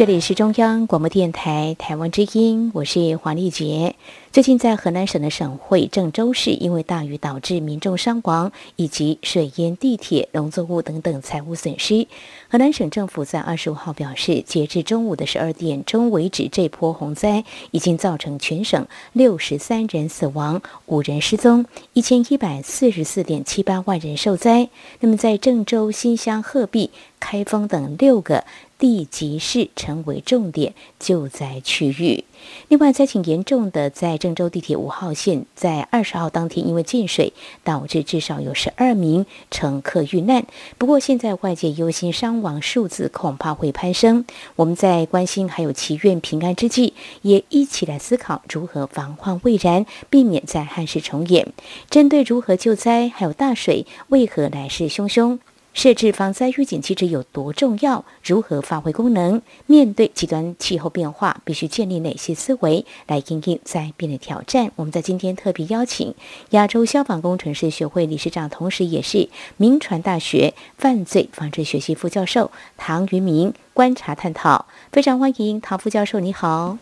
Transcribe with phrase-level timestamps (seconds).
[0.00, 3.96] 这里是中央广播电台台湾之音，我是黄丽杰。
[4.32, 12.06] 最近在河南省的省会郑州市，因为大雨导致民众伤亡以及水淹地铁、农作物等等财物损失。
[12.48, 24.70] 河南省政府在二十五号表示，截至中午的十二点钟为止，这波洪灾已经造成全省六十三人死亡、五人失踪、一千一百四十四点七八万人受灾。
[25.00, 28.44] 那么，在郑州、新乡、鹤壁、开封等六个
[28.80, 32.24] 地级市成为重点救灾区域。
[32.68, 40.46] 另外，灾情严重的在郑州地铁五号线，在二十号当天因为进水，导致至少有十二名乘客遇难。
[40.78, 44.24] 不过，现在外界忧心伤亡数字恐怕会攀升。
[44.56, 51.52] 我们在关心还有祈愿平安之际，也一起来思考如何防患未然，避免再憾事重演。
[51.90, 55.38] 针对如何救灾，还有大水为何来势汹汹？
[55.72, 58.04] 设置防灾预警机制有多重要？
[58.22, 59.40] 如何发挥功能？
[59.66, 64.72] 面对极端气候变化，必须建立哪些思维来应对灾变的挑战？
[64.76, 66.14] 我们在今天特别邀请
[66.50, 74.66] 亚洲消防工程师学会理事长，同时也是铭传大学犯罪防治学系副教授唐于明观察探讨。
[74.92, 76.76] 非常欢迎唐副教授，你好。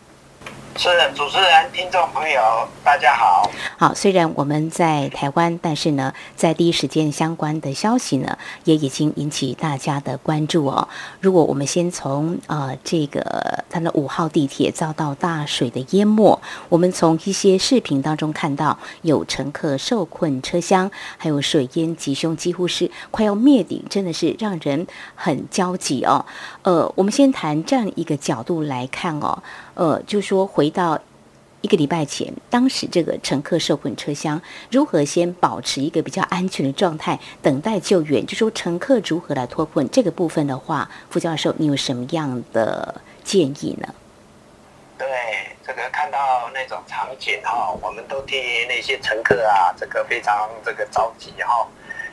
[0.75, 2.41] 是主持人、听众朋友，
[2.83, 3.49] 大家好。
[3.77, 10.87] 好，虽然我们在台湾，但是呢，在第一时间相关的消息呢，也已经引起大家的关注哦。
[11.19, 16.39] 如果我们先从呃这个它的五号地铁遭到大水的淹没，
[16.69, 26.25] 我们从一些视频当中看到有乘客受困车厢，还有水淹吉凶，几乎是快要灭顶，真的是让人很焦急哦。
[26.61, 29.43] 呃，我们先谈这样一个角度来看哦。
[29.75, 30.99] 呃，就说回到
[31.61, 38.25] 一个礼拜前，当时这个乘客受困车厢如何先保持一个比较安全的状态，等待救援？
[38.25, 43.95] 就说乘客如何来脱困这个部分的话，傅教授，你有什么样的建议呢？
[44.97, 45.07] 对，
[45.65, 48.35] 这个看到那种场景哈，我们都替
[48.67, 51.65] 那些乘客啊，这个非常这个着急哈。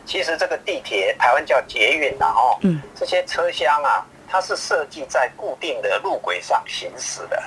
[0.04, 4.06] 其实这个地铁，台湾叫捷运呐哈，嗯，这些车厢啊。
[4.28, 7.42] 它是设计在固定的路轨上行驶的，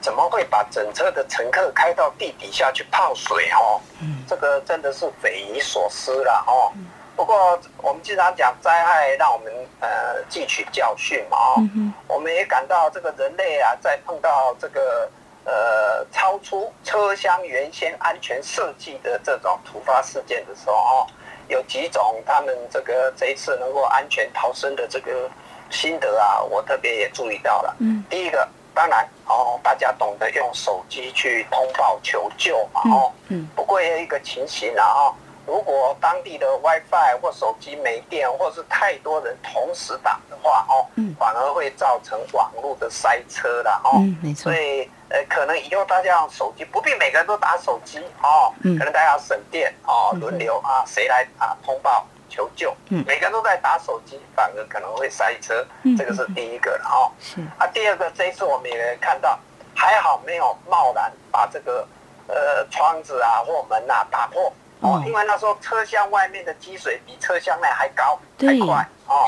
[0.00, 3.80] 怎么会把整车的乘客开到地底下去泡水哦？
[4.28, 6.72] 这个真的是匪夷所思了哦。
[7.14, 11.62] 不过我们经常讲灾害让我们呃汲取教训嘛哦，
[12.08, 15.08] 我们也感到这个人类啊，在碰到这个
[15.44, 21.06] 呃超出车厢原先安全设计的这种突发事件的时候哦，
[21.48, 25.30] 有几种他们这个这一次能够安全逃生的这个。
[25.70, 27.76] 心得啊，我特别也注意到了。
[27.80, 32.80] 嗯，第一个当然哦，大家懂得用手机去通报求救嘛。
[32.90, 33.48] 哦，嗯。
[33.54, 35.14] 不过也有一个情形啊，哦，
[35.46, 43.80] 如果当地的 WiFi 或手机没电，或是太多人同时打的话，哦，嗯，反而会造成网络的塞车了。
[43.84, 44.52] 哦，嗯，没错。
[44.52, 52.06] 所以呃，可能以后大家用手机不必每个人都打手机哦，嗯，可能大家省电哦，轮流啊，谁来啊通报。
[52.28, 55.64] 求救，嗯，每个人都在打手机，反而可能会塞车，
[55.96, 57.10] 这个是第一个了哦。
[57.20, 59.38] 是啊，第二个，这一次我们也看到，
[59.74, 61.86] 还好没有贸然把这个
[62.26, 69.26] 呃窗子啊或门啊打破哦，因为那时候车厢外面的积水比车厢内还高还快哦。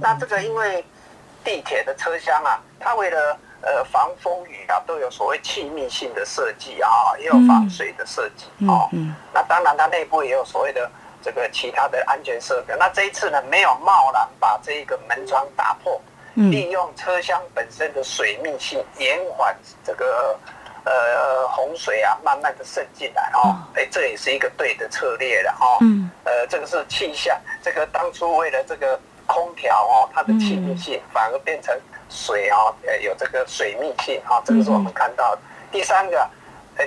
[0.00, 0.84] 那这个因为
[1.44, 8.88] 地铁的车厢啊，它为了呃防风雨啊，都有所谓气密性的设计啊，也有防水的设计哦。
[8.92, 10.90] 嗯，那当然它内部也有所谓的。
[11.22, 16.00] 这个其他的安全设备，那这一次呢，没有贸然把这个门窗打破，
[16.34, 19.54] 利用车厢本身的水密性，延缓
[19.84, 20.38] 这个
[20.84, 25.78] 呃洪水啊，慢慢的渗进来哦，哎，这也是一个对的策略了哦。
[25.82, 31.78] 嗯，呃，这个是气象，这个当初为了这个空调哦，它的气密性反而变成
[32.08, 35.42] 水哦，呃，有这个水密性啊，这个是我们看到的。
[35.70, 36.28] 第三个。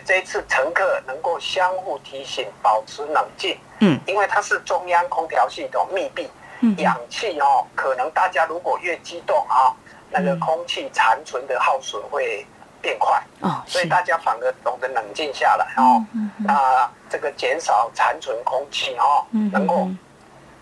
[0.02, 3.58] 这一次乘客能够相互提醒，保持冷静。
[3.80, 6.30] 嗯，因为它是中央空调系统密闭，
[6.62, 9.76] 嗯氧气哦，可能大家如果越激动啊，
[10.10, 12.46] 那个空气残存的耗损会
[12.82, 13.22] 变快。
[13.42, 16.04] 哦，所以大家反而懂得冷静下来哦。
[16.14, 19.88] 嗯那这个减少残存空气哦，能够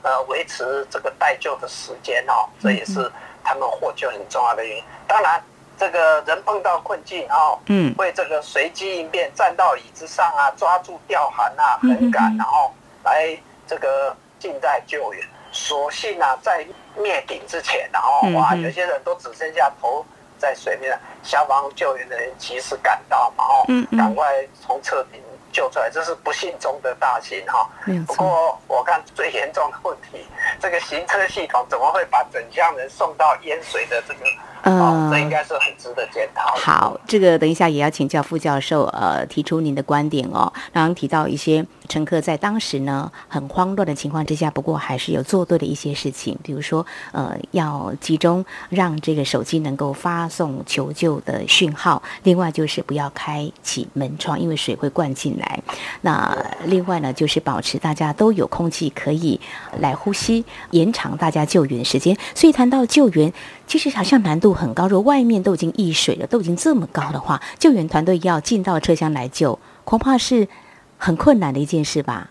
[0.01, 3.11] 呃维持这个待救的时间哦，这也是
[3.43, 4.83] 他们获救很重要的原因。
[5.07, 5.41] 当然。
[5.81, 12.71] 这个人碰到困境哦，嗯，会这个随机应变，站到椅子上啊，抓住吊环啊，横杆，然后
[13.03, 13.35] 来
[13.65, 15.27] 这个近在救援。
[15.51, 16.63] 所幸啊，在
[16.95, 20.05] 灭顶之前，然后哇，有些人都只剩下头
[20.37, 23.65] 在水面，消防救援的人及时赶到嘛，哦，
[23.97, 25.19] 赶快从侧顶
[25.51, 27.69] 救出来，这是不幸中的大幸哈。
[28.07, 30.25] 不过我看最严重的问题，
[30.59, 34.19] 这个行车系统怎么会把整箱人送到淹水的这个？
[34.63, 36.53] 嗯、哦，这应该是很值得检讨。
[36.55, 40.53] 好，这个等一下也要请教副教授，呃，提出您的观点哦。
[40.71, 55.61] 刚刚提到一些乘客在当时呢很慌乱的情况之下，不过还是有做对的一些事情，比如说呃要集中让这个手机能够发送求救的讯号，另外就是不要开启门窗，因为水会灌进来。
[55.99, 56.33] 那
[56.63, 59.37] 另外呢就是保持大家都有空气可以
[59.79, 62.17] 来呼吸，延长大家救援时间。
[62.33, 63.33] 所以谈到救援。
[63.67, 70.45] 其实好像难度很高，如果外面都已经溢水了，都已经这么高的话，救援团队要进到车厢来救，恐怕是
[71.03, 72.29] 很困难的一件事吧？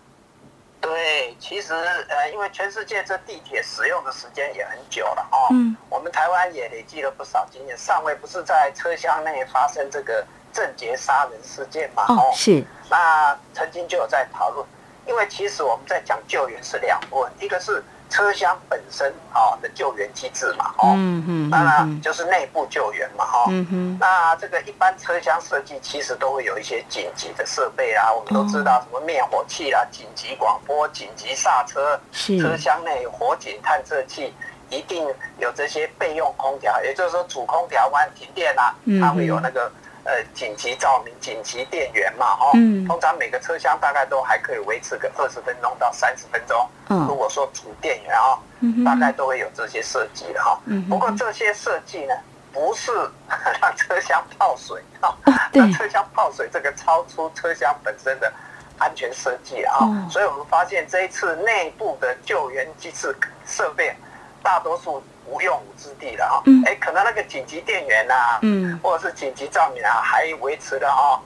[0.79, 5.51] 对，其实呃，因为全世界这地铁使用的时间也很久了哦。
[5.51, 5.75] 嗯。
[5.89, 7.77] 我们台湾也累积了不少经验。
[7.77, 12.05] 上回不是在车厢内发生这个郑捷杀人事件嘛？
[12.07, 12.63] 哦，是。
[12.89, 14.65] 那曾经就有在讨论，
[15.05, 17.83] 因为其实我们在讲救援是两部分，一个是。
[18.11, 32.37] 车厢本身啊的救援机制嘛，哦，嗯嗯，当然就是内部救援嘛，哈，嗯哼，那这个一般车厢设计其实都会有一些紧急的设备啊，我们都知道什么灭火器啊、紧急广播、紧急刹车，是。
[32.37, 34.33] 车厢内火警探测器，
[34.69, 35.07] 一定
[35.37, 39.71] 有这些备用空调，也就是说主空调万一停电啦，它会有那个。
[40.03, 46.67] 呃，紧急照明、紧急电源嘛，哦、嗯，通常每个车厢大概都还可以维持个二十分钟到三十分钟。
[46.89, 48.37] 嗯，如果说主电源啊，
[48.83, 50.59] 大概都会有这些设计的哈。
[50.65, 52.15] 嗯，不过这些设计呢，
[52.51, 52.91] 不是
[53.61, 55.15] 让车厢泡水啊，
[55.53, 58.33] 让车厢泡水这个超出车厢本身的
[58.79, 59.77] 安全设计啊。
[59.81, 63.15] 嗯，所以我们发现这一次内部的救援机制
[63.45, 63.95] 设备，
[64.41, 65.03] 大多数。
[65.25, 71.21] 无用武之地了哈，哎，可能那个紧急电源呐，嗯，或者是紧急照明啊，还维持了哈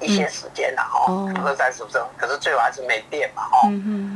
[0.00, 1.10] 一些时间了哈，
[1.44, 3.68] 二三十分钟，可是最后还是没电嘛哈，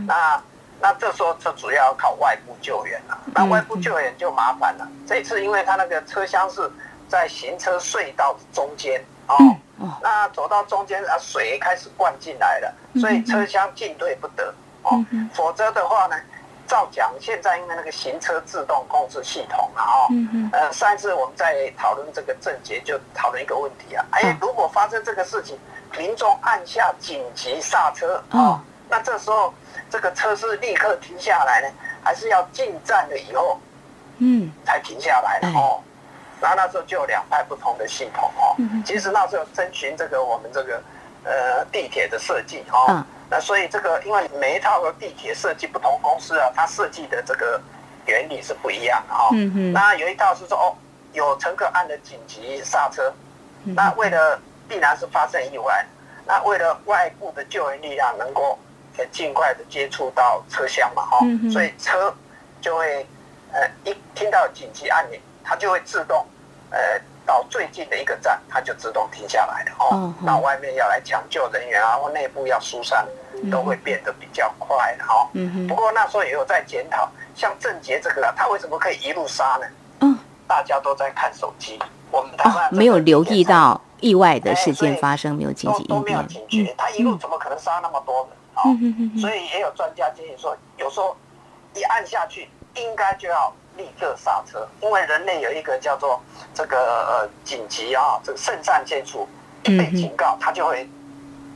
[0.06, 0.42] 那
[0.80, 4.86] 那这时候就主要要靠外部救援了，那外部救援就麻烦了。
[5.06, 6.70] 这一次因为它那个车厢是
[7.08, 9.36] 在行车隧道的中间哦，
[10.02, 14.52] 那走到中间啊，水开始灌进来了，所以车厢进退不得
[14.82, 16.16] 哦，否则的话呢。
[16.68, 20.08] 照讲，现在因为那个行车自动控制系统啊，哦，
[20.52, 25.58] 呃，上一次我们在讨论这个症结，就讨论一个问题啊，哎，如果发生这个事情，
[25.96, 29.52] 民众按下紧急刹车啊，那这时候
[29.90, 31.68] 这个车是立刻停下来呢，
[32.04, 33.58] 还是要进站了以后，
[34.18, 35.80] 嗯，才停下来的哦？
[36.40, 38.54] 然后那时候就有两派不同的系统哦。
[38.86, 40.80] 其实那时候征询这个我们这个
[41.24, 43.04] 呃地铁的设计哦。
[43.30, 47.60] 那所以这个，因为每一套的地铁设计不同公司啊，它设计的这个
[48.06, 49.28] 原理是不一样的哈。
[49.32, 49.72] 嗯嗯。
[49.72, 50.74] 那有一套是说，哦，
[51.12, 53.12] 有乘客按了紧急刹车，
[53.64, 55.84] 那为了必然是发生意外，
[56.26, 58.58] 那为了外部的救援力量能够
[59.12, 61.18] 尽快的接触到车厢嘛，哈。
[61.52, 62.14] 所以车
[62.60, 63.06] 就会
[63.52, 66.26] 呃一听到紧急按钮，它就会自动
[66.70, 66.78] 呃。
[67.28, 70.14] 到最近的一个站，它就自动停下来了哦。
[70.22, 73.06] 那外面要来抢救人员啊，或内部要疏散，
[73.52, 75.28] 都会变得比较快哈。
[75.68, 79.66] 不过那时候也有在检讨，像郑捷这个，他为什么可以一路杀呢？
[80.00, 81.78] 嗯，大家都在看手机，
[82.10, 89.20] 我们台湾没有留意到意外的事件发生，没有紧急应变，都没有警觉，他一路怎么可能杀那么多人？
[89.20, 91.14] 所以也有专家建议说，有时候
[91.74, 93.52] 一按下去，应该就要。
[93.78, 96.20] 立刻刹车，因为人类有一个叫做
[96.52, 99.26] 这个呃紧急啊，这个肾上腺素
[99.62, 100.86] 一被警告，它就会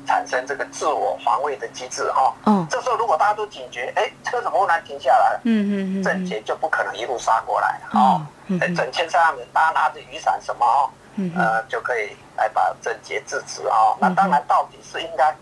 [0.07, 2.33] 产生这个自我防卫的机制哈。
[2.47, 5.41] 嗯，这时候如果大家都警觉，哎，车怎么忽然停下来了？
[5.43, 8.25] 嗯嗯嗯，郑捷就不可能一路杀过来哦。
[8.61, 10.91] 哎，整千上人，大家拿着雨伞什么哦，
[11.37, 13.97] 呃，就可以来把郑捷制止啊。
[13.99, 15.35] 那当然，到底是应该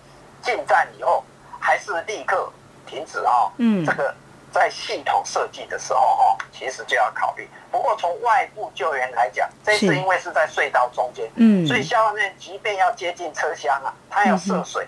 [0.42, 1.22] 进站以后，
[1.58, 2.50] 还是立刻
[2.86, 3.52] 停止啊？
[3.58, 4.14] 嗯，这个。
[4.52, 7.48] 在系统设计的时候，哈，其实就要考虑。
[7.70, 14.86] 不过从外部救援来讲，这次因为是在隧道中间，嗯，所以消防员即便要接近车厢啊，他要涉水，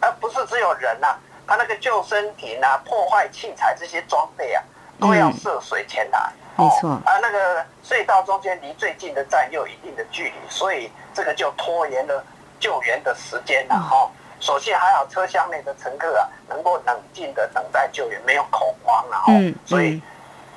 [0.00, 1.16] 而不是只有人呐，
[1.46, 4.62] 他那个救生艇啊、破坏器材这些装备啊，
[4.98, 6.32] 都要涉水前来。
[6.56, 7.00] 没错。
[7.04, 12.24] 而那个隧道中间离最近的站又有一定的距离，所以这个就拖延了
[12.58, 14.10] 救援的时间了，哈。
[14.42, 19.32] 所幸还好，车厢内的乘客啊，能够冷静的等待救援，没有恐慌了哈。
[19.32, 19.54] 嗯。
[19.64, 20.02] 所以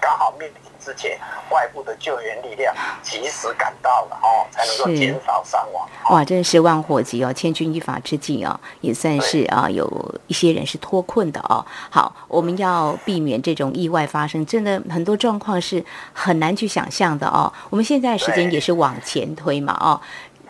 [0.01, 1.19] 刚好面临之前，
[1.51, 2.73] 外部的救援力量
[3.03, 5.87] 及时赶到了哦，才能够减少伤亡。
[6.09, 11.63] 哇，真的是万火急哦，千钧一发之际哦，也算是啊，有一些人是脱困的哦。
[11.91, 17.53] 好，我们要避免这种意外发生，真的很多状况是很难去想象的哦。
[17.69, 20.01] 我们现在时间也是往前推嘛哦。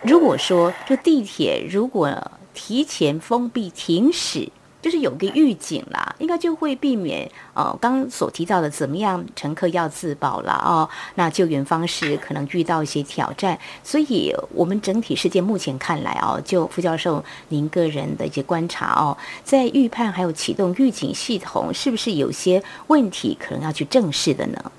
[0.04, 2.10] 如果说这地铁如果
[2.56, 4.50] 提前封闭停驶，
[4.82, 10.88] 就是有个预警啦，应该就会避免呃刚刚所提到的怎么样乘客要自保了哦。
[11.16, 24.72] 那救援方式可能遇到一些挑战，所以我们整体事件目前看来哦，就副教授您个人的一些观察哦，在预判还有启动预警系统，是不是有些问题可能要去正视的呢？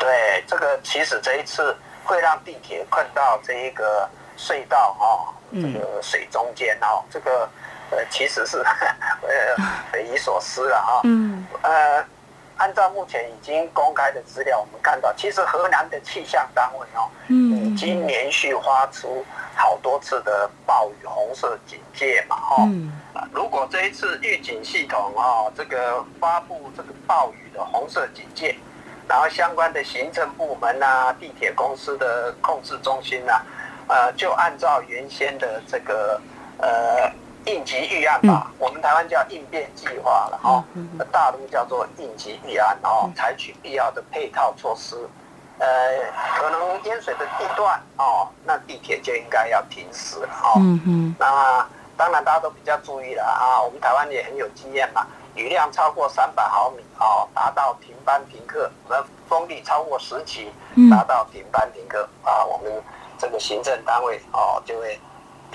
[0.00, 7.48] 对，这个其实这一次会让地铁困到这一个隧道哦，这个水中间哦，这个。
[7.90, 8.58] 呃，其实是
[9.22, 9.56] 呃
[9.92, 11.00] 匪夷所思了哈。
[11.04, 11.46] 嗯。
[11.62, 12.02] 呃，
[12.56, 19.24] 按照目前已经公开的资料，我们看到，其实河南的气象单位哦，已经连续发出
[19.54, 22.56] 好多次的暴雨红色警戒嘛，哈。
[22.64, 22.90] 嗯。
[23.32, 28.56] 如果这一次预警系统哦，这个发布这个暴雨的红色警戒，
[29.06, 33.44] 然后相关的行政部门啊，地铁公司的控制中心啊，
[33.88, 36.20] 呃，就按照原先的这个
[36.58, 37.12] 呃。
[37.46, 40.64] 应急预案吧，我们台湾叫应变计划了哈，
[41.12, 44.96] 大陆叫做应急预案哦，采取必要的配套措施，
[45.58, 45.68] 呃，
[46.38, 50.54] 可能淹水的地段哦，那地铁就应该要停驶了哈。
[50.56, 51.14] 嗯嗯。
[51.18, 60.50] 那当然大家都比较注意了啊，我们台湾也很有经验嘛，雨量超过三百毫米哦，达到停班停课；那风力超过十级，
[60.90, 62.72] 达到停班停课啊，我们
[63.18, 64.98] 这个行政单位哦就会。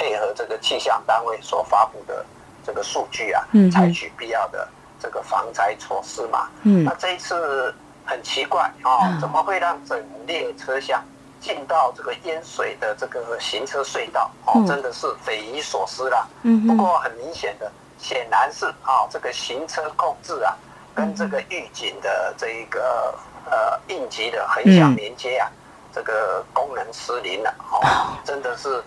[0.02, 2.26] 配合这个气象单位所发布的
[2.66, 4.66] 这个数据啊，采取必要的
[4.98, 6.48] 这个防灾措施嘛。
[6.64, 7.76] 嗯，那这一次
[8.06, 11.04] 很奇怪哦，怎么会让整列车厢
[11.42, 14.32] 进到这个淹水的这个行车隧道？
[14.46, 16.26] 哦，真的是匪夷所思啦。
[16.44, 20.56] 嗯，不过很明显的，显然是啊，这个行车控制啊，
[20.96, 23.14] 跟这个预警的这一个
[23.52, 25.52] 呃应急的横向连接啊，
[25.94, 27.54] 这个功能失灵了。
[27.72, 28.84] 哦，真的是。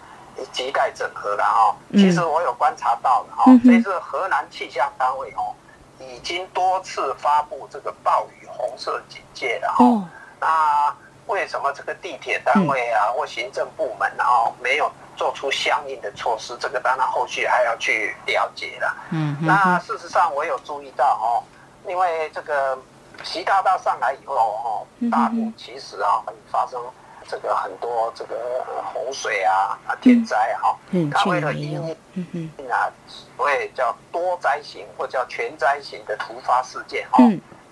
[0.51, 5.53] 机概整合了哈，其实我有观察到的哈，这次河南气象单位哦，
[5.99, 9.85] 已经多次发布这个暴雨红色警戒了哈。
[10.41, 16.57] 那为什么这个地铁单位啊或行政部门啊没有做出相应的措施？
[16.59, 18.97] 这个当然后续还要去了解了。
[19.11, 21.45] 嗯，那事实上我有注意到哦，
[21.87, 22.77] 因为这个
[23.23, 26.81] 习大大上来以后哦，大陆其实啊会发生。
[27.29, 28.35] 这个很多这个
[28.93, 30.77] 洪水啊啊天灾哈，
[31.13, 37.23] 他为了因应啊，所谓叫多灾型或叫全灾型的突发事件哈。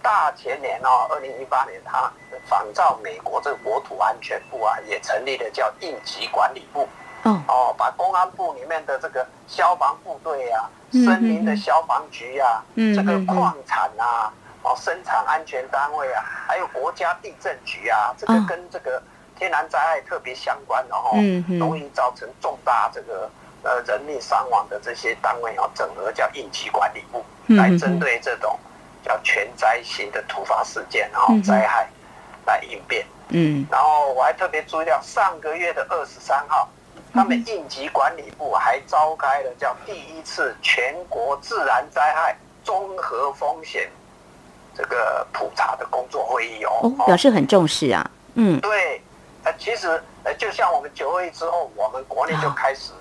[0.01, 2.11] 大前年哦，二零一八年，他
[2.47, 6.89] 仿照美国这个国土安全部啊，也成立了叫应急管理部。
[7.25, 19.03] 哦，把公安部里面的这个消防部队啊，森林的消防局啊，这个矿产啊，哦，生产安全单位啊，还有国家地震局啊，这个跟这个。
[19.39, 21.17] 天然灾害特别相关的哈，
[21.59, 23.31] 容易造成重大这个
[23.63, 28.61] 呃人命伤亡的这些单位啊，整合叫应急管理部，来针对这种
[29.03, 31.89] 叫全灾型的突发事件然后灾害
[32.45, 33.07] 来应变。
[33.29, 36.69] 嗯，然后我还特别注意到上个月的二十三号，
[37.11, 43.91] 他们应急管理部还召开了叫第一次全国自然灾害综合风险
[44.77, 48.11] 这个普查的工作会议哦，表示很重视啊。
[48.35, 49.01] 嗯，对。
[49.43, 49.89] 呃，其实
[50.23, 52.93] 呃，就像我们九二一之后，我们国内就开始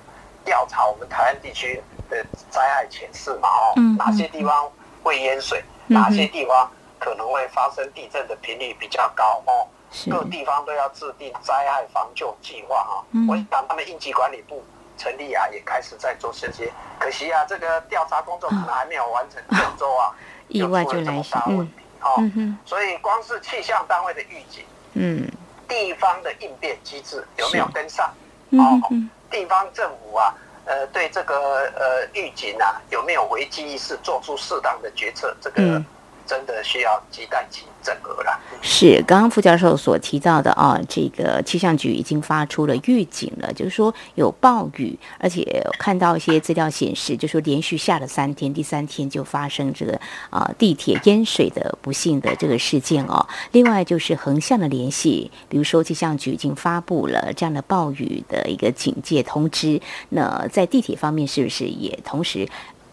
[0.45, 4.71] 调查我们台湾地区的灾害潜势嘛，哦，哪些地方
[5.03, 9.67] 会淹水，哪些地方可能会发生地震的频率比较高哦，
[10.09, 13.03] 各地方都要制定灾害防救计划哈。
[13.27, 14.63] 我想他们应急管理部
[14.97, 20.15] 成立啊，也开始在做这些，可惜啊，这个调查工作可能还没有完成，郑州啊，
[20.49, 21.67] 意外就来袭，嗯，
[22.01, 22.21] 哦，
[22.65, 24.63] 所以光是气象单位的预警，
[24.93, 25.27] 嗯。
[25.67, 28.11] 地方的应变机制有没有跟上？
[28.51, 28.81] 哦，
[29.29, 30.33] 地方政府啊，
[30.65, 35.31] 呃，对这个呃预警啊，有没有危机意识，做出适当的决策？
[35.39, 35.83] 这个。
[36.29, 38.39] 真的需要亟待其整合了。
[38.62, 53.25] 是，刚刚副教授所提到的啊，这个气象局已经发出了预警了，就是说有暴雨，而且看到一些资料显示，就是说连续下了三天，第三天就发生这个啊地铁淹水的不幸的这个事件哦。
[53.53, 62.48] 另外就是横向的联系，比如说气象局已经发布了这样的暴雨的一个警戒通知，那在地铁方面是不是也同时？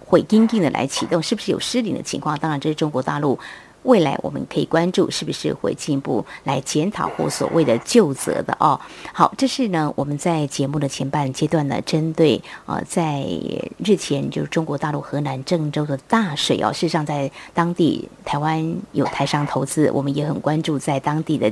[0.07, 2.39] 会因应的来启动，是不是有失灵的情况？
[2.39, 3.39] 当然，这是中国大陆
[3.87, 8.79] 未来我们可以关注是不是会进一步来检讨或所谓的究责的哦。
[9.13, 13.25] 好，这是呢我们在节目的前半阶段呢，针对呃在
[13.85, 21.51] 日前就是中国大陆河南郑州的大水哦，事实上在当地台湾有台商投资，我们也很关注在当地的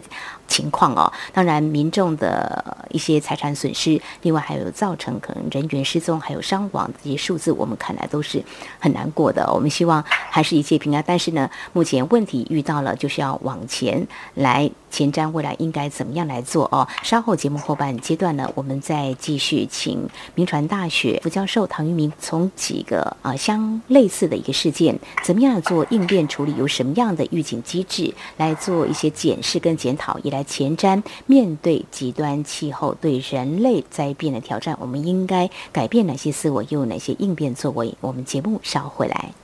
[0.49, 1.11] 情况哦。
[1.33, 8.43] 当然民众的一些财产损失，另外还有造成可能人员失踪还有伤亡这些数字，我们看来都是
[8.81, 9.49] 很难过的。
[9.53, 16.87] 我们希望还是一切平安，但是呢，目前问题遇到了，就是要往前来前瞻未来应该怎么样来做哦。
[17.03, 37.95] 稍后节目后半阶段呢，我们再继续请铭传大学副教授唐玉明从几个啊、相类似的一个事件，怎么样做应变处理，有什么样的预警机制来做一些检视跟检讨，也来前瞻面对极端气候对人类灾变的挑战，我们应该改变哪些思维，又有哪些应变作为？
[38.01, 39.44] 我们节目稍回来。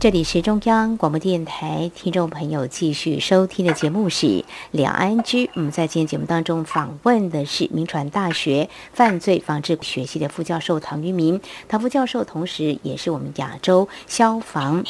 [0.00, 4.26] 这里是中央广播电台，听众朋友继续收听的节目是
[4.70, 5.44] 《两岸居》。
[5.52, 11.38] 我们在今天节目当中访问的是铭传大学犯罪防治学系的副教授唐于明，
[11.68, 14.82] 唐副教授同时也是我们亚洲消防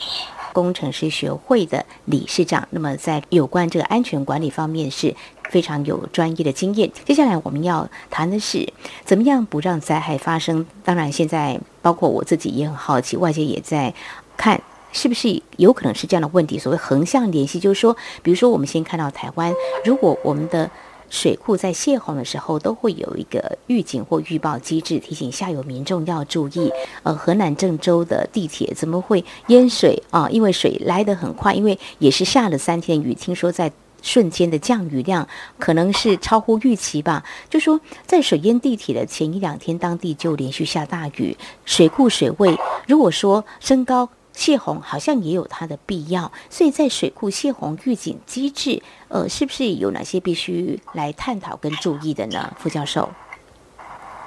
[0.52, 2.69] 工程师学会的理事长。
[2.71, 5.17] 那么在有关这个安全管理方面是
[5.49, 6.88] 非常有专业的经验。
[7.05, 8.73] 接下来我们要谈的是
[9.05, 10.64] 怎么样不让灾害发生。
[10.85, 13.93] 当然，现在包括我自己也很好奇，外界也在
[14.37, 14.62] 看。
[14.93, 16.59] 是不是有可能是这样的问题？
[16.59, 19.55] 所谓横向联系，就是说，比如说，我们先看到台湾，
[19.85, 20.71] 如果我们的
[21.09, 26.73] 水库在泄洪的时候，都会有一个预警或预报机制，提醒下游民众要注意。
[27.03, 30.29] 呃，河南郑州的地铁怎么会淹水啊？
[30.31, 35.27] 因为水来得很快，因为也是下了三天雨，听说在瞬间的降雨量
[35.59, 37.25] 可能是超乎预期吧。
[37.49, 42.57] 就说在水淹地铁的前一两天，当地就连续下大雨，水库水位
[42.87, 44.09] 如果说升高。
[44.33, 52.53] 泄洪好像也有它的必要，所以在水库泄洪预警机制，呃，是不是有哪些必须来探讨跟注意的呢？
[52.59, 53.11] 副教授，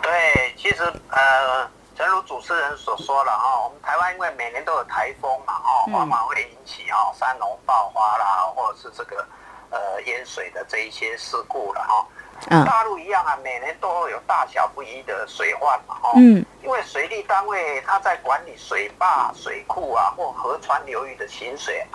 [0.01, 9.25] 对，其实呃，正如主持人所说了哈，我们台湾因为每年都有台风嘛，哈，往往会引起哈山洪爆发啦，或者是这个
[9.69, 12.05] 呃淹水的这一些事故了哈。
[12.49, 21.85] 大陆一样啊，每年都会有大小不一的水患嘛，哈，嗯，因为水利单位它在管理水坝、水库啊或河川流域的行水，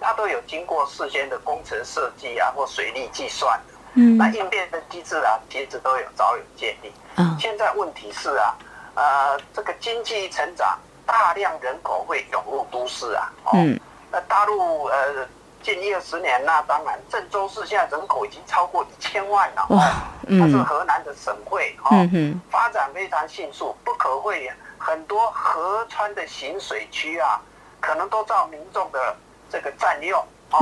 [0.00, 6.92] 它都有经过事先的工程设计啊或水利计算的，嗯，那应变的机制啊，其实都有早有建立。
[7.16, 8.54] 嗯，现在问题是啊，
[8.94, 13.78] 呃，这个经济成长，大量人口会涌入都市啊，嗯，
[14.10, 15.26] 那大陆呃。
[15.64, 19.66] 近一二十年，那当然，郑州市现在人口已经超过一千万了。
[19.70, 19.82] 哇，
[20.38, 24.54] 它是河南的省会，哈、嗯，发展非常迅速，不可讳言。
[24.76, 27.40] 很多河川的行水区啊，
[27.80, 29.16] 可能都遭民众的
[29.50, 30.22] 这个占用。
[30.50, 30.60] 哦，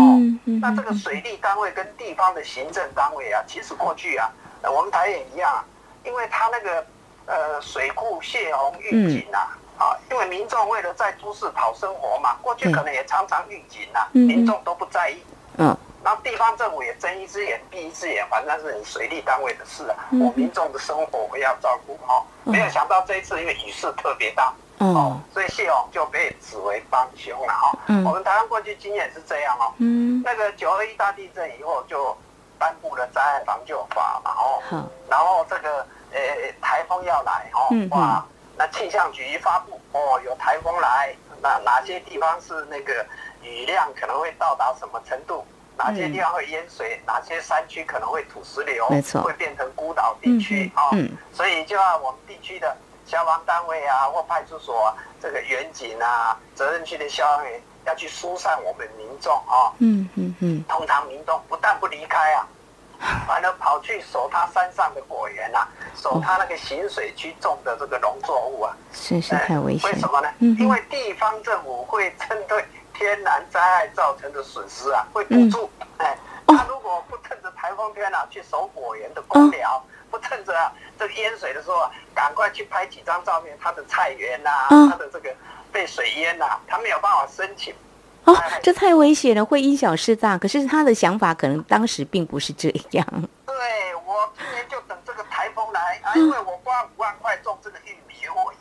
[0.61, 4.31] 那这个水利单位跟地方的行政单位啊，其实过去啊，
[4.63, 5.65] 我们台也一样，
[6.05, 6.87] 因为它那个
[7.27, 9.59] 呃水库泄洪预警啊。
[9.83, 15.23] 嗯啊，因为民众为了在都市讨生活嘛，过去可能也常常预警啊，民众都不在意。
[15.59, 19.97] 嗯，然后地方政府也睁一只眼闭一只眼，反正是你水利单位的事啊。
[20.13, 22.23] 我民众的生活我要照顾哈。
[22.45, 27.79] 没有想到这一次因为雨势特别大，哦，所以谢勇就被指为帮凶了哈。
[28.05, 29.73] 我们台湾过去经验是这样哦。
[29.79, 32.17] 嗯，那个九二一大地震以后就
[32.59, 36.21] 颁布了灾害防救法嘛，哦，然后这个呃
[36.61, 38.25] 台风要来哦，哇。
[38.57, 43.05] 那气象局一发布哦，有台风来，那哪些地方是那个
[43.43, 45.45] 雨量可能会到达什么程度？
[45.77, 47.01] 哪些地方会淹水？
[47.07, 48.87] 哪些山区可能会土石流？
[48.91, 50.91] 没错，会变成孤岛地区啊。
[50.93, 59.73] 嗯，所以就要我们地区的消防单位啊，或派出所啊，这个远警啊，责任区的消防员要去疏散我们民众啊。
[59.79, 60.65] 嗯嗯嗯。
[60.69, 62.47] 通常民众不但不离开啊。
[63.27, 69.91] 反而跑去守他山上的果园啊，守他那个行水区种的这个农作物啊，真是太危险。
[69.91, 70.29] 为什么呢？
[70.39, 75.69] 因为地方政府会针对天然灾害造成的损失啊，会补助。
[75.99, 80.55] 哎，他如果不趁着台风天啊去守果园的公寮，不趁着
[80.99, 85.35] 这个淹水的时候，赶快去拍几张照片，他的菜园呐，他的这个
[85.73, 87.75] 被水淹呐，他没有办法申请。
[88.25, 90.39] 哦，这太危险了，会因小失大。
[90.39, 93.07] 可是他的想法可能当时并不是这样。
[93.47, 93.55] 对，
[94.07, 98.53] 我今年就等这个台风来啊，因为我花五万块种这个玉米，我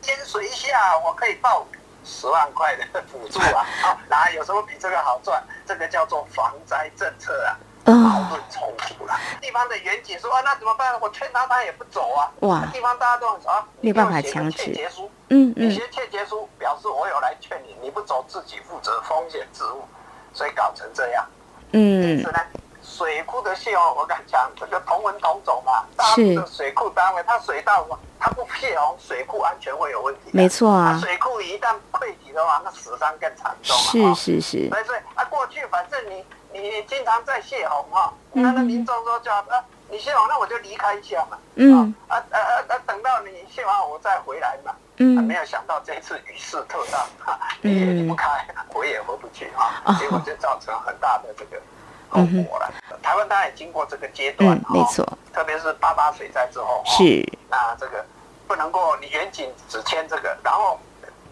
[0.00, 1.66] 先水一下我可以报
[2.04, 5.42] 十万块的补助啊， 啊，哪有什么比这个好赚？
[5.66, 7.58] 这个叫做防灾政策啊，
[8.26, 9.18] 矛盾冲突了。
[9.40, 10.98] 地方的远景说啊，那怎么办？
[11.00, 12.30] 我劝他，他也不走啊。
[12.40, 14.64] 哇，地方大家都很说啊，没办法强制。
[14.64, 19.86] 切结书，嗯嗯，你写切结书表示我有来劝你，你不走自己负责风险自负，
[20.32, 21.26] 所以搞成这样。
[21.72, 22.20] 嗯。
[22.20, 22.38] 是呢。
[22.88, 27.84] 水库的泄洪，我敢讲，这个同文同种嘛，大陆的水库单位，它水道
[28.18, 30.30] 它不泄洪，水库安全会有问题。
[30.32, 33.76] 没错啊，水库一旦溃堤的话，那死伤更惨重。
[33.76, 34.68] 是是是。
[34.70, 36.24] 所以所以啊，过去反正你
[36.60, 41.38] 你经常在泄洪哈，那那民众说叫啊，你泄洪，那我就离开一下嘛。
[41.54, 41.94] 嗯。
[42.08, 42.78] 啊啊啊啊！
[42.86, 44.74] 等到你泄完我再回来嘛。
[44.96, 45.22] 嗯。
[45.24, 47.06] 没有想到这一次雨势特大，
[47.60, 51.60] 你也离不开，我也回不去啊，结果就造成很大的这个。
[52.08, 58.02] 后果了，台湾当然也经过这个阶段，没错，特别是八八水灾之后，是那这个
[58.46, 60.78] 不能够你远景只签这个，然后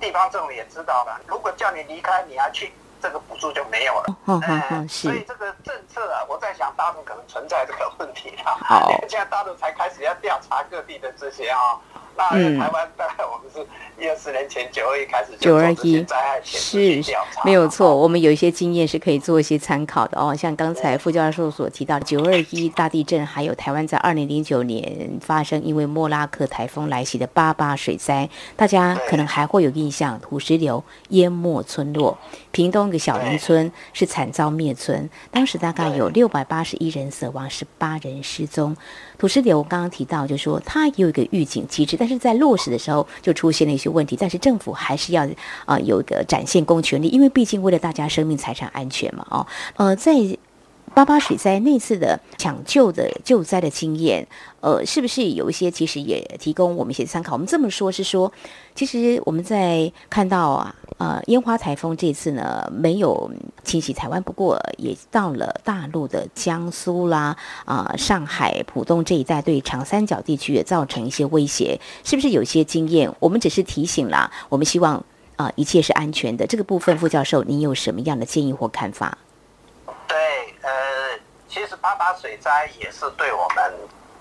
[0.01, 2.73] 地方政府也知道了，如果叫你离开，你还去，
[3.05, 4.17] 这个补助就没有了。
[4.25, 5.09] 嗯嗯，是。
[5.09, 8.57] 所以这个政策啊，我在想大陆可能存在这个问题啊。
[8.65, 11.77] 好， 现在大陆才开始要调查各地的这些啊。
[12.17, 13.59] 那台湾大概我们是
[14.01, 17.13] 一二十年前九二一开始就做这些灾害前是
[17.45, 17.93] 没有错。
[17.97, 20.33] 我们有一些经验是可以做一些参考的哦。
[20.33, 32.17] 像刚才副教授所提到的九二一大地震，还有台湾在二零零九年发生因为莫拉克台风来袭的八八水灾，大家可能还会有印象，土石流淹没村落，
[32.55, 38.77] 屏东一个小林村是惨遭灭村，当时大概有六百八十一人死亡，十八人失踪。
[39.19, 44.17] 土石流刚刚提到，就是说它有一个预警机制，但是在落实的时候就出现了一些问题。
[44.17, 50.15] 但是政府还是要啊、呃、有一个展现公权力，因为毕竟为了大家生命财产安全嘛，哦，呃，在。
[50.95, 54.27] 八八水灾那次的抢救的救灾的经验，
[54.61, 57.33] 呃，是不是有一些其实也提供我们一些参考？
[57.33, 58.33] 我们这么说，是说，
[58.77, 63.29] 其实我们在看到啊，呃，烟花台风这次呢没有
[63.65, 73.13] 侵袭台湾，不过也到了大陆的江苏啦、啊、上海、浦东这一带，对长三角地区也造成一些威胁，是不是有些经验？
[73.19, 75.05] 我们只是提醒啦，我们希望
[75.37, 76.47] 啊、一切是安全的。
[76.47, 79.19] 这个部分，副教授，您有什么样的建议或看法？
[81.49, 83.73] 其实八八水灾也是对我们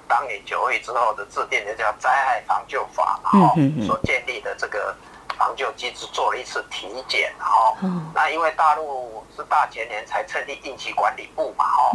[0.08, 3.56] 当年九二之后的制定的叫灾害防救法嘛，哈，
[3.88, 4.96] 所建立的这个
[5.38, 7.74] 防救机制做了一次体检，哈，
[8.14, 11.92] 那因为大陆是大前年才成立应急管理部嘛，哈，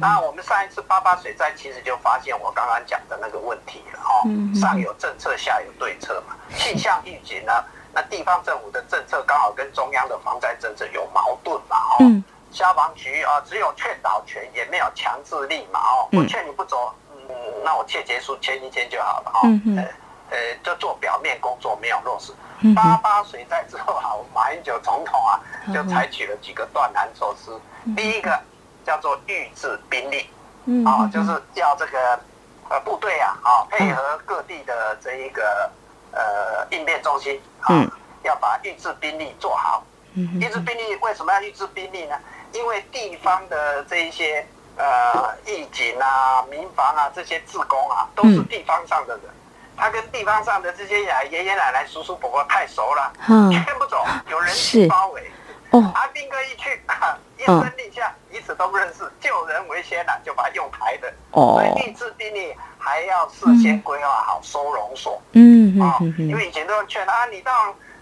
[0.00, 4.24] 那我们上一次八八水灾其实就发现我刚刚讲的那个问题了，哈，
[4.58, 7.52] 上有政策下有对策嘛，气象预警呢，
[7.92, 12.04] 那地方政府的政策刚好跟中央的防灾政策有矛盾嘛，哈。
[12.50, 15.80] 消防局啊，只有劝导权，也没有强制力嘛。
[15.80, 17.34] 哦，我劝你不走，嗯，
[17.64, 19.30] 那我切结束签一签就好了。
[19.32, 19.82] 哈，呃，
[20.30, 22.32] 呃，就做表面工作，没有落实。
[22.74, 25.40] 八八水灾之后啊，马英九总统啊，
[25.72, 27.50] 就采取了几个断然措施。
[27.96, 28.38] 第一个
[28.84, 30.28] 叫做预置兵力，
[30.84, 32.20] 啊，就是要这个
[32.68, 35.70] 呃部队啊，啊，配合各地的这一个
[36.12, 37.72] 呃应变中心，啊，
[38.22, 39.82] 要把预置兵力做好。
[40.14, 42.18] 预置兵力为什么要预置兵力呢？
[42.52, 44.44] 因为地方的这一些
[44.76, 49.24] 呃义警啊、民防啊这些志工啊，都是地方上的人，
[49.76, 55.30] 他跟地方上的这些爷爷奶奶、叔叔伯伯太熟了，劝不走，有人去包围。
[55.94, 56.82] 阿兵哥一去，
[57.38, 61.12] 一声令下，彼此都不认识，救人为先呐，就把他用抬的。
[61.32, 65.22] 所以预置兵力还要事先规划好收容所。
[65.32, 67.52] 嗯啊，因为以前都要劝啊，你到。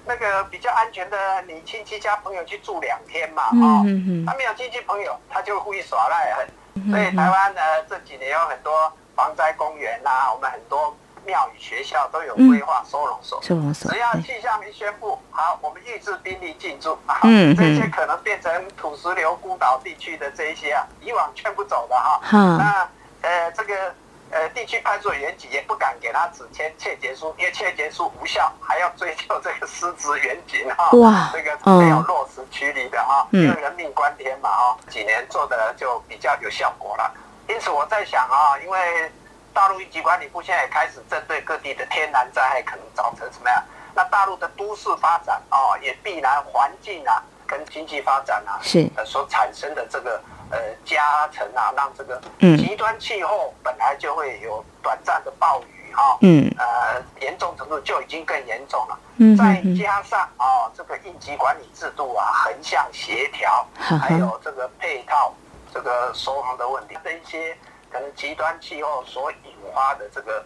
[0.09, 3.85] 那个比较安全的，你亲戚家朋友去住两天嘛，哦，
[4.27, 6.91] 他没有亲戚朋友，他就故意耍赖很。
[6.91, 13.39] 所以台湾呢这几年有很多防灾公园呐、啊，我们很多庙宇学校都有规划收容所。
[13.43, 13.93] 收容所。
[13.93, 22.19] 只要气象一宣布好，我们预置兵力进驻啊，这些可能变成土石流孤岛地区的这一些啊，以往劝不走的哈。
[22.33, 22.89] 那
[23.21, 23.95] 呃这个。
[24.31, 30.91] 呃，地区派出所原警也不敢给他只签切结书，因为切结书无效，还要追究这个失职原警哈。
[30.99, 34.77] 哇，这个没有落实驱离的哈，因为人命关天嘛哈。
[34.89, 37.15] 几年做的就比较有效果了。
[37.49, 39.11] 因此我在想啊，因为
[39.55, 43.65] 大陆应急管理部现在也开始针对各地的天然灾害可能造成什么样，
[43.95, 50.21] 那大陆的都市发展啊，也必然环境啊跟经济发展啊是呃所产生的这个。
[50.51, 65.35] 呃，加成啊，让这个极端气候本来就会有短暂的暴雨哈，嗯，呃，严重程度就已经更严重了，嗯，再加上啊，这个应急管理制度啊，横向协调，还有这个配套，
[65.71, 67.55] 这个收防的问题，这一些
[67.93, 70.43] 可能极端气候所引发的这个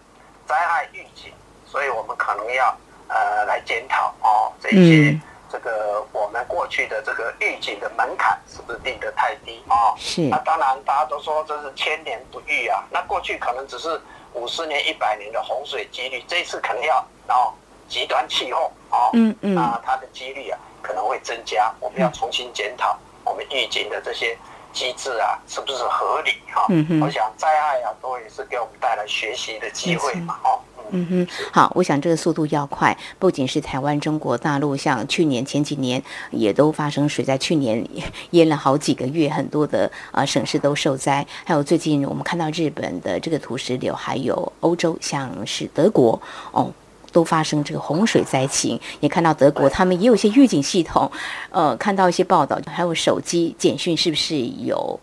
[0.49, 1.33] 灾害预警，
[1.65, 5.21] 所以我们可能要呃来检讨哦，这一些。
[5.53, 9.93] 这个我们过去的这个预警的门槛是不是定得太低啊？
[9.99, 10.23] 是。
[10.23, 12.83] 那当然，大家都说这是千年不遇啊。
[12.91, 14.01] 那过去可能只是
[14.33, 17.53] 五十年、一百年的洪水几率，这一次可能要哦
[17.87, 21.71] 极端气候啊，嗯嗯，那它的几率啊可能会增加。
[21.81, 24.35] 我们要重新检讨我们预警的这些
[24.73, 26.65] 机制啊，是不是合理哈？
[26.71, 27.01] 嗯哼。
[27.03, 30.59] 我想灾害啊，都也是给我们带来学习的机会嘛，哦。
[30.91, 37.83] 嗯哼，好，我想这个速度要快，不仅是台湾、中国大陆，像去年前几年也都发生水灾，去年
[38.33, 41.27] 淹了好几个月，很多的呃省市都受灾。
[41.45, 46.71] 还有最近我们看到日本的这个土石流，还有欧洲像是德国哦，
[47.11, 48.79] 都发生这个洪水灾情。
[49.01, 51.11] 也看到德国他们也有一些预警系统，
[51.51, 55.01] 呃，看到一些报道，还有手机简讯是不是有？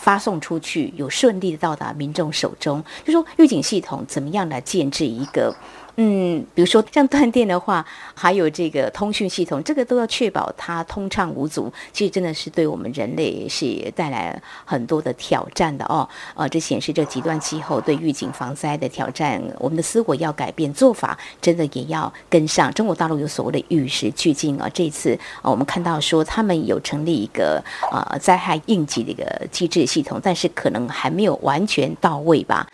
[0.00, 5.54] 发送出去有顺利的到达民众手中，就说预警系统怎么样来建置一个？
[6.02, 7.84] 嗯，比如说像断电的话，
[8.14, 11.70] 还有这个通讯系统，这个都要确保它通畅无阻。
[11.92, 16.08] 其实真的是对我们人类是带来很多的挑战的哦。
[16.34, 22.72] 呃，这显示这极端气候对预警防灾的挑战，我们的思维要改变，做法真的也要跟上。
[22.72, 32.66] 中国大陆有所谓的与时俱进啊，这次呃我们看到说他们有成立一个呃灾害应急的一个机制系统，但是可能还没有完全到位吧。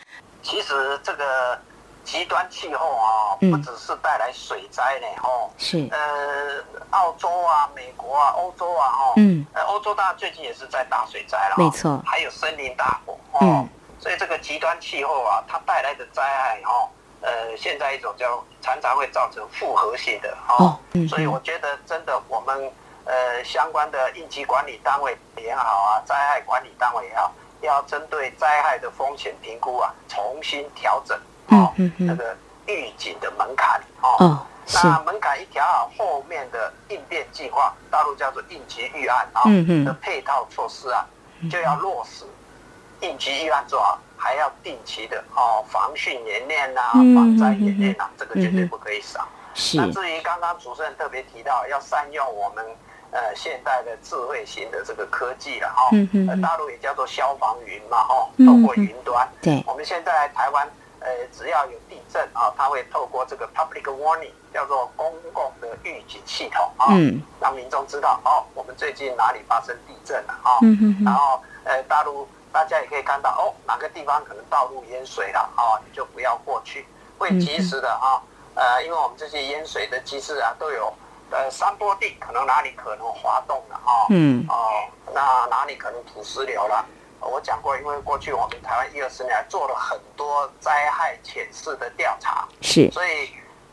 [0.45, 1.25] 其实这个。
[2.07, 16.88] 极端气候啊，不只是带来水灾呢，吼、嗯，是，呃，澳洲啊、美国啊、欧洲啊，哈，嗯，呃，欧洲大最近也是在大水灾了，没错，还有森林大火，哦、嗯，所以这个极端气候啊，它带来的灾害，哈，
[17.23, 22.73] 呃，现在一种叫常常会造成复合性的，哦，嗯，所以我觉得真的我们
[23.05, 31.19] 呃相关的应急管理单位也好啊，灾害管理单位也好，要针对灾害的风险评估啊，重新调整。
[31.57, 39.42] 哦，那个预警的门槛哦，那门槛一调好，后面的应变计划，大陆叫做应急预案啊，
[39.85, 41.07] 的配套措施啊，
[41.51, 42.25] 就要落实。
[43.01, 46.81] 应急预案做好，还要定期的哦防汛演练呐，
[47.14, 49.29] 防灾演练呐，这个绝对不可以少。
[49.55, 49.77] 是。
[49.77, 52.64] 那至于刚刚主持人特别提到，要善用我们
[53.11, 55.90] 呃现代的智慧型的这个科技了哈，
[56.27, 59.29] 呃大陆也叫做消防云嘛，哦，透过云端。
[59.42, 59.62] 对。
[59.66, 60.69] 我们现在台湾。
[61.07, 70.59] 呃，只要有地震啊，它会透过这个 public warning，叫做公共的预警系统啊，嗯、让民众知道哦，我们最近哪里发生地震了啊？
[70.62, 76.85] 嗯、哼哼然后呃，大陆大家也可以看到哦，哪个地方可能道路淹水了啊，你就不要过去，
[77.16, 78.21] 会及时的啊。
[78.57, 80.92] 呃，因为我们这些淹水的机制啊，都有
[81.31, 84.11] 呃山坡地，可能哪里可能滑动了啊？
[84.11, 84.83] 嗯，哦，
[85.14, 86.85] 那哪里可能土石流了？
[87.20, 93.31] 我讲过，因为过去我们台湾一二十年来做了很多灾害潜势的调查，是，所以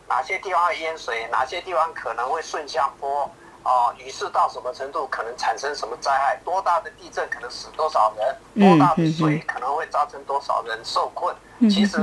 [0.08, 3.23] 哪些地方会淹水，哪些地方可能会顺向坡，
[3.63, 11.97] 哦、呃，雨势到什么程度可能产生什么灾害，多大的地震可能死多少人，多大的水可能会造成多少人受困，嗯、其实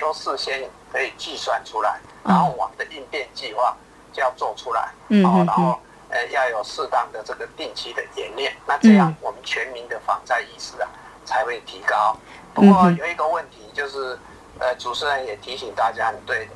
[0.00, 3.76] 都事先可以计算出来，然后我们的应变计划
[4.12, 4.90] 就要做出来，
[5.24, 5.78] 哦，然后。
[6.10, 10.88] 呃，要有适当的这个定期的演练，那这样我们全民的防灾意识啊
[11.24, 12.16] 才会提高。
[12.52, 14.18] 不过有一个问题就是，
[14.58, 16.52] 呃，主持人也提醒大家很对的，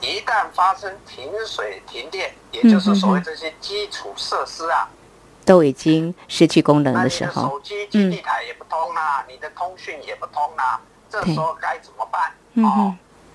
[0.00, 4.88] 一旦发生停水停电，也就是所谓这些基础设施啊，
[5.44, 12.32] 都已经失去功能的时候，手机基地台也不通啦，你的通讯也不通啦，这时候该怎么办？
[12.64, 12.94] 哦，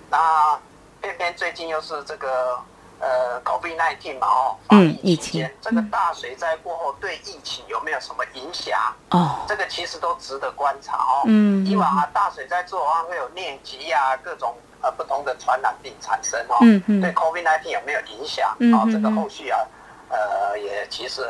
[0.10, 0.58] 那
[1.02, 2.58] 偏偏最近又是这个。
[3.04, 8.80] 呃，COVID-19 嘛，哦，防疫期间，这个大水灾过后，对疫情有没有什么影响？
[9.10, 11.24] 哦，这个其实都值得观察哦。
[11.26, 16.56] 嗯，以往啊，大水灾之后啊，会有疟疾啊，各种呃不同的传染病产生哦。
[16.62, 17.02] 嗯嗯。
[17.02, 18.56] 对 COVID-19 有没有影响？
[18.60, 19.60] 嗯哦，这个后续啊，
[20.08, 21.30] 呃，也其实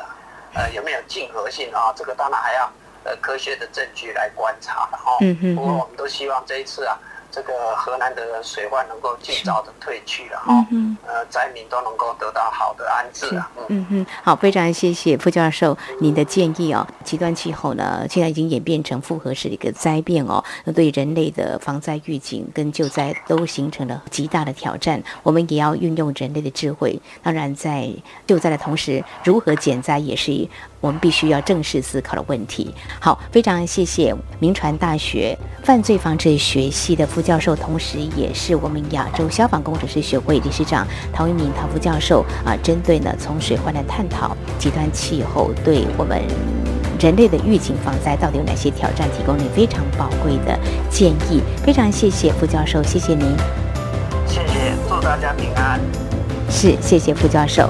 [0.54, 1.92] 呃有没有竞合性啊？
[1.96, 2.72] 这个当然还要
[3.04, 5.18] 呃科学的证据来观察的哈。
[5.22, 5.56] 嗯嗯。
[5.56, 7.00] 不过我们都希望这一次啊。
[7.34, 13.50] 这个河南的水患能够尽早的退去了哈，嗯、呃，灾民都能够得到好的安置啊。
[13.70, 16.86] 嗯嗯，好，非常谢谢副教授您的建议哦。
[17.04, 25.02] 极端气候呢，现在已经演变成复合式的一个灾变哦，那对人类的防灾预警跟救灾都形成了极大的挑战。
[25.24, 27.90] 我们也要运用人类的智慧，当然在
[28.28, 30.48] 救灾的同时，如何减灾也是。
[30.84, 32.76] 我们必须要正视思考的问题。
[33.00, 46.22] 好，非常谢谢铭传大学犯罪防治学系的副教授，同时也是我们亚洲消防工程师学会理事长陶一鸣陶副教授啊，针对呢从水患来探讨极端气候对我们
[47.00, 51.42] 人类的预警防灾到底有哪些挑战，提供你非常宝贵的建议。
[51.64, 53.34] 非常谢谢副教授，谢谢您。
[54.28, 55.80] 谢谢，祝大家平安。
[56.50, 57.70] 是，谢谢副教授。